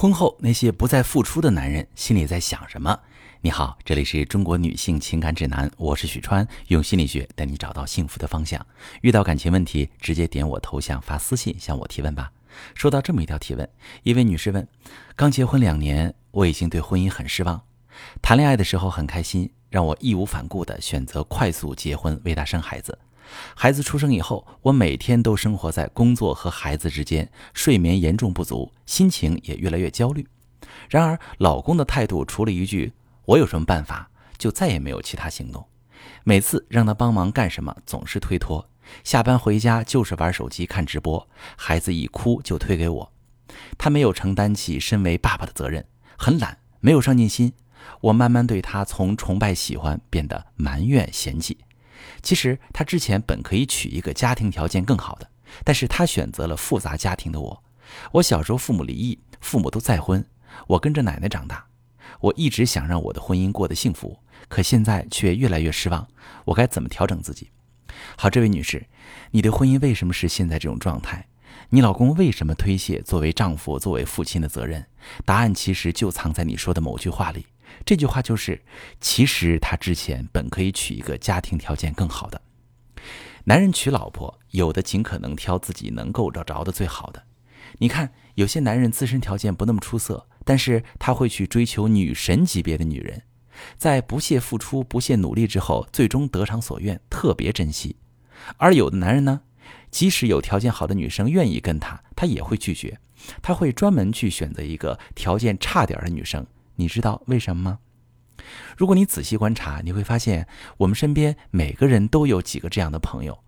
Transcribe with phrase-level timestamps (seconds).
[0.00, 2.98] 婚后那些不再付出的男人心里在想什么？
[3.42, 8.66] 你好，这里是中国女性情感指南，我是许川，用心理学带你找到幸福的方向。
[9.02, 12.32] 遇到感情问题，直接点我头像发私信向我提问吧。
[12.74, 13.68] 收到这么一条提问，
[14.02, 14.66] 一位女士问：
[15.14, 17.60] 刚结婚两年，我已经对婚姻很失望。
[18.22, 22.98] 谈恋爱的时候很开心，让我义无反顾地选择快速结婚，为他生孩子。
[23.54, 30.26] 孩子出生以后，我每天都生活在工作和孩子之间，睡眠严重不足，心情也越来越焦虑。
[30.88, 32.92] 然而，老公的态度除了一句
[33.26, 35.64] “我有什么办法”，就再也没有其他行动。
[36.24, 38.68] 每次让他帮忙干什么，总是推脱。
[39.04, 43.12] 下班回家就是玩手机、看直播，孩子一哭就推给我。
[43.78, 45.84] 他没有承担起身为爸爸的责任，
[46.18, 47.52] 很懒，没有上进心。
[48.00, 51.58] 我慢慢对他从崇拜、喜欢变得埋怨、嫌弃。
[52.22, 55.28] 其实他之前本可以娶一个家庭条件更好的，
[55.64, 57.62] 但是他选择了复杂家庭的我。
[58.12, 60.24] 我小时候父母离异，父母都再婚，
[60.66, 61.66] 我跟着奶奶长大。
[62.20, 66.06] 我一直想让我的婚姻过得幸福，可现在却越来越失望。
[66.44, 67.50] 我该怎么调整自己？
[68.16, 68.86] 好，这位女士，
[69.30, 71.26] 你的婚姻为什么是现在这种状态？
[71.70, 74.86] 你老公为什么推卸作为丈夫、作为父亲的责任？
[75.24, 77.46] 答案其实就藏在你说的某句话里。
[77.84, 78.62] 这句话就是，
[79.00, 82.40] 其实他之前本可以娶一个家庭条件更好的
[83.44, 83.72] 男人。
[83.72, 87.22] 娶老婆，有的尽可能挑自己能够找着的最好的。
[87.78, 93.22] 你看，有些男人自身条件不那么出色，但是他会去追求女神级别的女人，
[93.78, 97.96] 在不懈付出、不懈努力之后，最终得偿所愿，特别珍惜。
[98.56, 99.42] 而有的男人呢，
[99.90, 102.98] 即使有条件好的女生愿意跟他，他也会拒绝，
[103.40, 106.44] 他会专门去选择一个条件差点的女生。
[106.80, 107.78] 你知道为什么吗？
[108.74, 113.38] 如果你仔细观察，你会发现我们身边每个人都有几个这样的朋友，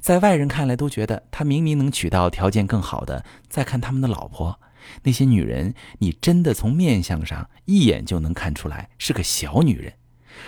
[0.00, 3.22] 在外人看来都觉得他明明能娶到条件更好的。
[3.50, 4.58] 再看他们的老婆，
[5.02, 9.92] 那些女人，你真的从面相上一眼就能看出来是个小女人。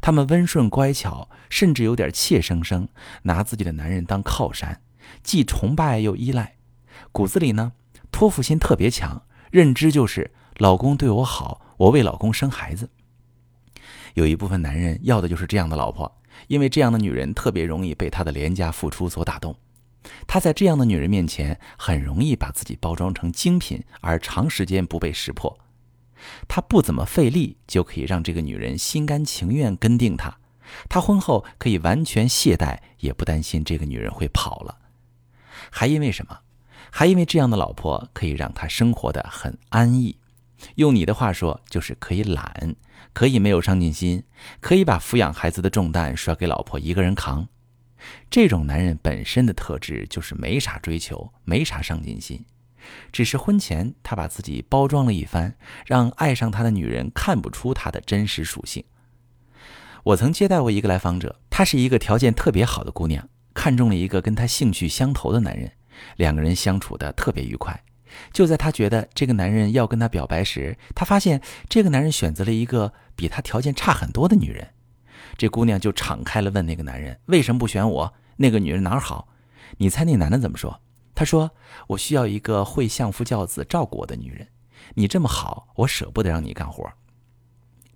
[0.00, 2.88] 她们温顺乖巧，甚至有点怯生生，
[3.24, 4.80] 拿自己的男人当靠山，
[5.22, 6.56] 既崇拜又依赖，
[7.12, 7.72] 骨子里呢
[8.10, 11.60] 托付心特别强，认知就是老公对我好。
[11.76, 12.88] 我为老公生孩子，
[14.14, 19.56] 有一部分男人要的就是这样的老婆，因为这样的女人特别容易被她的廉价付出所打动。
[20.26, 25.58] 他在这样的女人面前很容易把自己包装成精品，而长时间不被识破。
[26.46, 30.36] 他不怎么费力就可以让这个女人心甘情愿跟定他，
[30.90, 34.76] 他婚后可以完全懈怠，也不担心这个女人会跑了。
[35.70, 36.38] 还因为什么？
[36.90, 40.18] 还因为这样的老婆可以让他生活的很安逸。
[40.76, 42.74] 用你的话说，就是可以懒，
[43.12, 44.24] 可以没有上进心，
[44.60, 47.48] 可以把抚养孩子的重担甩给老婆一个人扛。
[48.28, 52.44] 这种男人本身的特质就是没啥追求，没啥上进心，
[53.10, 58.84] 只是婚前他把自己包装了一番，让爱上他的女人看不出他的真实属性。
[60.02, 65.72] 我曾接待过一个来访者，她是一个条件特别好的姑娘，看中了一个跟她兴趣相投的男人，
[66.16, 67.82] 两个人相处的特别愉快。
[68.32, 74.68] 就在她觉得这个男人要跟她表白时，她发现这个男人选择了一个比她条件差很多的女人。
[75.36, 78.14] 这姑娘就敞开了问那个男人：“为什么不选我？
[78.36, 79.28] 那个女人哪儿好？”
[79.78, 80.80] 你猜那男的怎么说？
[81.14, 81.52] 他说
[81.88, 84.48] ：“我需要一个会相夫教子、照顾我的女人。
[84.94, 86.92] 你这么好，我舍不得让你干活。”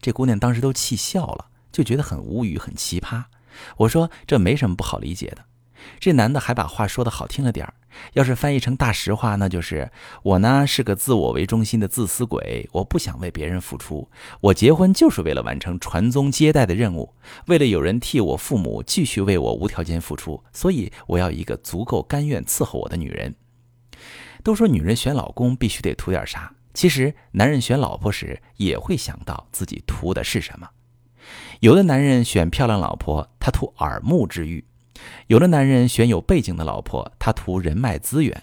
[0.01, 3.25] 这姑娘当时都气笑了，就觉得很无语、很奇葩。
[3.79, 5.45] 我说：“这没什么不好理解的。”
[5.99, 7.75] 这男的还把话说的好听了点儿，
[8.13, 9.91] 要是翻译成大实话，那就是
[10.23, 17.15] 我呢是个自我为中心的自私鬼，我不想为别人付出，我结婚就是为了完成传宗接代的任务，
[17.47, 23.35] 为了有人替我父母继续为我无条件付出，所以我要一个足够甘愿伺候我的女人。
[24.45, 30.69] 都说女人选老公必须得图点啥，其实男人选老婆时也会想到自己图的是什么。
[31.61, 34.65] 有的男人选漂亮老婆，他图耳目之欲。
[35.29, 38.35] 有的男人选有背景的老婆，他图人脉资源；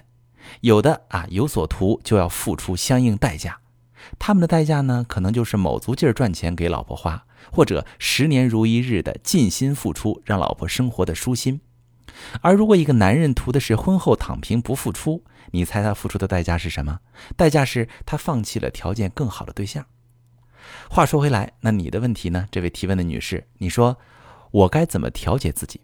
[0.62, 3.60] 有的啊有所图就要付出相应代价，
[4.20, 11.62] 他们的代价呢，可能就是卯足劲儿赚钱给老婆花，或者十年如一日的尽心付出，让老婆生活的舒心。
[12.42, 17.00] 而如果一个男人图的是婚后躺平不付出，你猜他付出的代价是什么？
[17.36, 19.86] 代价是他放弃了条件更好的对象。
[20.90, 22.48] 话说回来，那你的问题呢？
[22.50, 23.98] 这位提问的女士，你说
[24.52, 25.82] 我该怎么调节自己？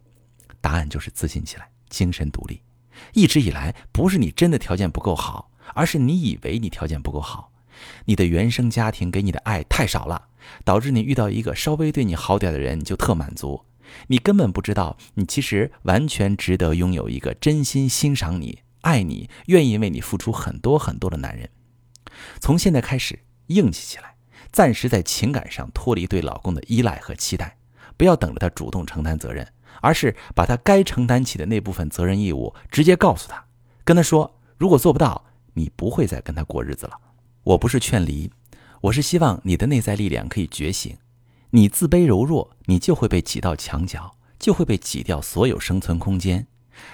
[0.62, 2.62] 答案就是自信起来，精神独立。
[3.14, 7.52] 一直以来，不是你真的条件不够好，而是你以为你条件不够好。
[8.06, 10.28] 你的原生家庭给你的爱太少了，
[10.64, 13.66] 导致你遇到一个稍微对你好点的人就特满足。
[14.08, 21.50] 你根本不知道，你其实完全值得拥有一个真心欣赏你、爱你、愿意为你付出很多很多的男人。
[22.40, 24.16] 从现在开始硬气起来，
[24.52, 27.58] 暂时在情感上脱离对老公的依赖和期待，
[27.98, 29.48] 不要等着他主动承担责任，
[29.80, 33.46] 而是把他该承担起的那部分责任义务直接告诉他，
[33.84, 35.24] 跟他说：如果做不到，
[35.54, 36.94] 你不会再跟他过日子了。
[37.44, 38.32] 我不是劝离，
[38.82, 40.98] 我是希望你的内在力量可以觉醒。
[41.52, 46.48] 你自卑柔弱，你就会被挤到墙角，就会被挤掉所有生存空间。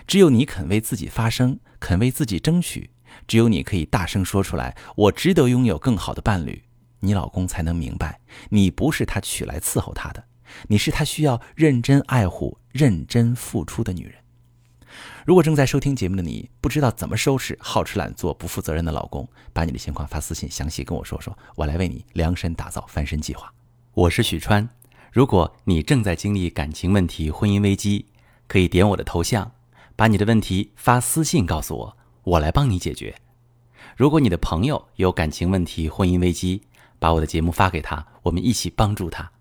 [0.06, 2.89] 只有你肯为自己发声，肯为自己争取，
[3.27, 6.63] 只有你可以大声说出来：“我值得拥有更好的伴侣。”
[7.01, 8.19] 你老公才能明白，
[8.50, 10.24] 你不是他娶来伺候他的，
[10.68, 14.13] 你是他需要认真爱护、认真付出的女人。
[15.25, 23.51] 如果正在收听节目的你不知道怎么收拾好吃懒做、不负责任的老公，把你的情况发私信，详细跟我说说，我来为你量身打造翻身计划。
[23.94, 24.69] 我是许川，
[25.12, 28.06] 如果你正在经历感情问题、婚姻危机，
[28.47, 29.51] 可以点我的头像。
[29.95, 33.15] 把你的问题发私信告诉我，我来帮你解决。
[33.95, 36.62] 如果你的朋友有感情问题、婚姻危机，
[37.00, 39.31] 把我的节目发给他，我们一起帮助他。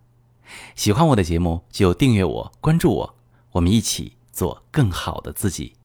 [0.75, 3.15] 喜欢我的节目就订阅我、关注我，
[3.57, 5.77] 我们一起做更好的自己。